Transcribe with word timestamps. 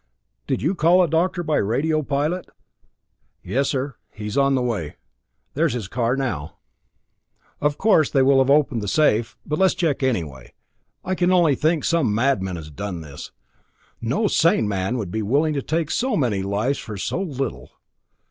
Did 0.47 0.63
you 0.63 0.73
call 0.73 1.03
a 1.03 1.07
doctor 1.07 1.43
by 1.43 1.57
radio, 1.57 2.01
Pilot?" 2.01 2.49
"Yes, 3.43 3.69
sir. 3.69 3.97
He 4.11 4.25
is 4.25 4.35
on 4.35 4.55
his 4.55 4.63
way. 4.63 4.95
There's 5.53 5.73
his 5.73 5.87
car 5.87 6.17
now." 6.17 6.57
"Of 7.61 7.77
course 7.77 8.09
they 8.09 8.23
will 8.23 8.39
have 8.39 8.49
opened 8.49 8.81
the 8.81 8.87
safe 8.87 9.37
but 9.45 9.59
let's 9.59 9.75
check 9.75 10.01
anyway. 10.01 10.55
I 11.05 11.13
can 11.13 11.31
only 11.31 11.53
think 11.53 11.85
some 11.85 12.15
madman 12.15 12.55
has 12.55 12.71
done 12.71 13.01
this 13.01 13.31
no 14.01 14.27
sane 14.27 14.67
man 14.67 14.97
would 14.97 15.11
be 15.11 15.21
willing 15.21 15.53
to 15.53 15.61
take 15.61 15.91
so 15.91 16.17
many 16.17 16.41
lives 16.41 16.79
for 16.79 16.97
so 16.97 17.21
little." 17.21 17.69